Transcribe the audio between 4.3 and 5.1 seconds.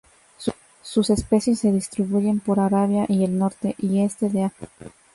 África.